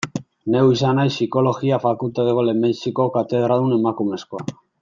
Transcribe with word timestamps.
Neu 0.53 0.71
izan 0.75 0.97
naiz 0.99 1.11
Psikologia 1.15 1.79
fakultateko 1.85 2.47
lehenbiziko 2.49 3.09
katedradun 3.19 3.81
emakumezkoa. 3.81 4.61